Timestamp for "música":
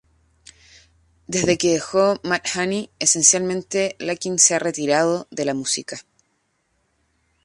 5.53-6.01